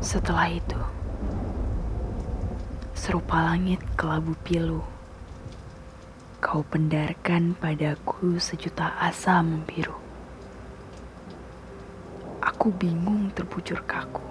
[0.00, 0.80] Setelah itu,
[2.96, 4.80] serupa langit kelabu pilu,
[6.40, 9.92] kau pendarkan padaku sejuta asa membiru.
[12.40, 14.24] Aku bingung terbujur kaku.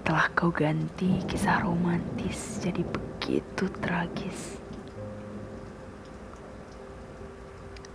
[0.00, 4.56] Telah kau ganti kisah romantis jadi begitu tragis.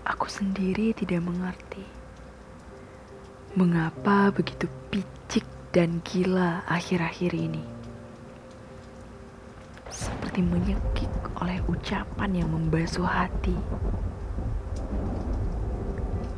[0.05, 1.81] Aku sendiri tidak mengerti
[3.57, 5.24] mengapa begitu picik
[5.75, 7.59] dan gila akhir-akhir ini.
[9.91, 11.11] Seperti menyekik
[11.43, 13.59] oleh ucapan yang membasuh hati.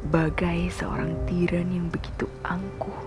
[0.10, 2.98] Bagai seorang tiran yang begitu angkuh.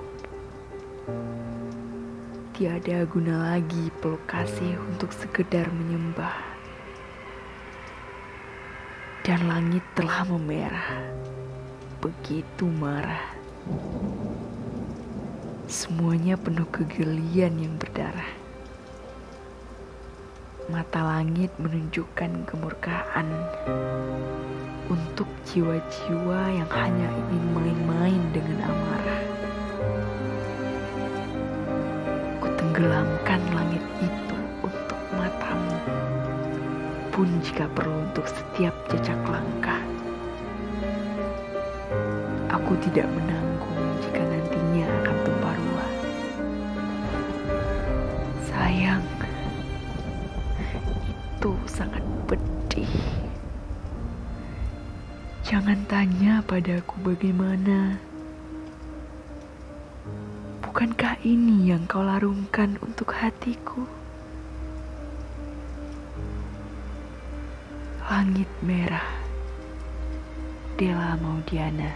[2.55, 6.47] Tiada guna lagi peluk kasih untuk sekedar menyembah
[9.27, 11.11] dan langit telah memerah.
[11.99, 13.35] Begitu marah.
[15.71, 18.27] Semuanya penuh kegelian yang berdarah.
[20.67, 23.31] Mata langit menunjukkan kemurkaan
[24.91, 29.23] untuk jiwa-jiwa yang hanya ingin main-main dengan amarah.
[32.43, 35.79] Kutenggelamkan langit itu untuk matamu
[37.15, 39.79] pun jika perlu untuk setiap jejak langkah.
[42.59, 43.50] Aku tidak menanggung
[48.71, 49.03] Sayang,
[51.11, 52.87] itu sangat pedih.
[55.43, 57.99] Jangan tanya padaku bagaimana.
[60.63, 63.91] Bukankah ini yang kau larungkan untuk hatiku?
[68.07, 69.11] Langit Merah
[70.79, 71.91] Dela Maudiana